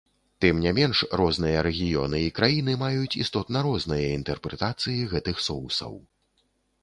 [0.43, 5.93] Тым не менш, розныя рэгіёны і краіны маюць істотна розныя інтэрпрэтацыі гэтых соусаў.